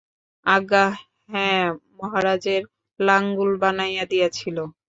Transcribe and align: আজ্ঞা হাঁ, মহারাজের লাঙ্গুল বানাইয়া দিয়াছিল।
আজ্ঞা 0.45 0.85
হাঁ, 1.29 1.65
মহারাজের 1.99 2.61
লাঙ্গুল 2.99 3.51
বানাইয়া 3.61 4.03
দিয়াছিল। 4.05 4.57